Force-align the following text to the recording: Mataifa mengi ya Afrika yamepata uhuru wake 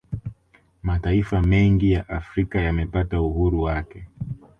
Mataifa 0.83 1.41
mengi 1.41 1.91
ya 1.91 2.09
Afrika 2.09 2.61
yamepata 2.61 3.21
uhuru 3.21 3.61
wake 3.61 4.07